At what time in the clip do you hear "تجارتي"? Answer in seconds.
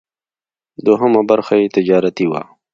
1.77-2.25